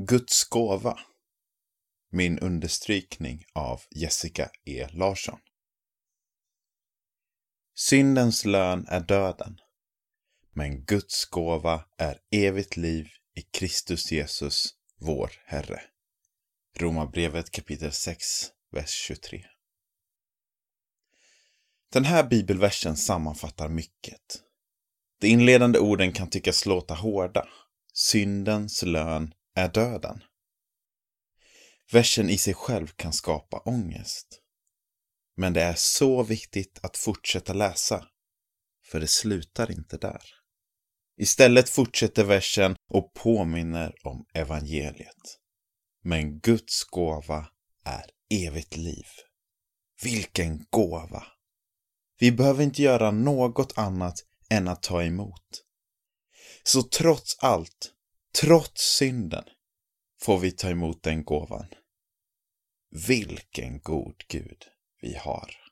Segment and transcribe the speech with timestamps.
[0.00, 0.98] Guds gåva.
[2.10, 4.88] Min understrykning av Jessica E.
[4.92, 5.38] Larsson.
[7.74, 9.58] Syndens lön är döden,
[10.52, 15.80] men Guds gåva är evigt liv i Kristus Jesus, vår Herre.
[16.76, 18.24] Romarbrevet kapitel 6,
[18.72, 19.44] vers 23.
[21.92, 24.42] Den här bibelversen sammanfattar mycket.
[25.20, 27.48] De inledande orden kan tyckas låta hårda.
[27.92, 30.22] Syndens lön är döden.
[31.92, 34.40] Versen i sig själv kan skapa ångest.
[35.36, 38.06] Men det är så viktigt att fortsätta läsa,
[38.90, 40.22] för det slutar inte där.
[41.16, 45.38] Istället fortsätter versen och påminner om evangeliet.
[46.02, 47.48] Men Guds gåva
[47.84, 49.06] är evigt liv.
[50.02, 51.26] Vilken gåva!
[52.18, 54.14] Vi behöver inte göra något annat
[54.50, 55.64] än att ta emot.
[56.62, 57.92] Så trots allt,
[58.40, 59.44] trots synden,
[60.22, 61.66] får vi ta emot den gåvan.
[63.08, 64.64] Vilken god Gud
[65.00, 65.67] vi har.